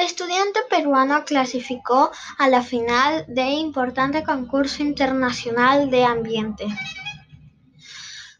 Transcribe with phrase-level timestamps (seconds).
[0.00, 6.66] venezolano clasificó a la final de importante concurso internacional de ambiente.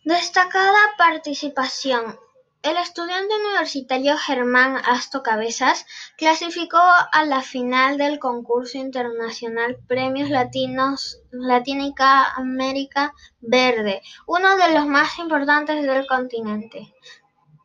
[0.05, 2.19] Destacada participación.
[2.63, 5.87] El estudiante universitario Germán Asto Cabezas
[6.19, 14.87] clasificó a la final del concurso internacional Premios Latinos Latínica América Verde, uno de los
[14.87, 16.95] más importantes del continente.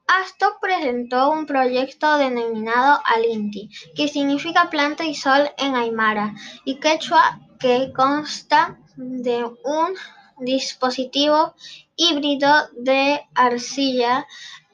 [0.08, 7.40] Asto presentó un proyecto denominado Alinti, que significa planta y sol en aymara y quechua,
[7.60, 9.96] que consta de un
[10.38, 11.56] dispositivo
[11.96, 14.28] híbrido de arcilla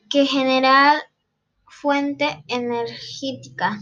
[0.09, 1.01] que genera
[1.65, 3.79] fuente energética.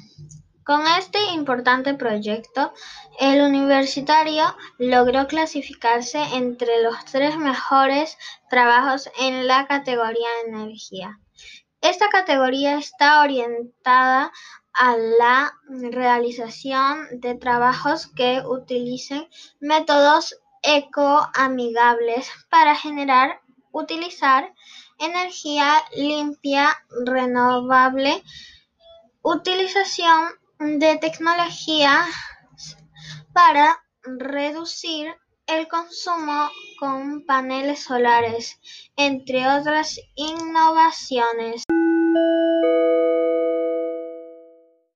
[0.70, 2.72] Con este importante proyecto,
[3.20, 8.20] el universitario logró clasificarse entre los tres mejores
[8.52, 11.18] trabajos en la categoría energía.
[11.82, 14.32] Esta categoría está orientada
[14.72, 15.54] a la
[15.90, 19.28] realización de trabajos que utilicen
[19.60, 24.54] métodos ecoamigables para generar, utilizar
[25.00, 28.22] energía limpia, renovable,
[29.24, 32.10] utilización de tecnologías
[33.34, 35.08] para reducir
[35.48, 38.60] el consumo con paneles solares,
[38.98, 41.64] entre otras innovaciones.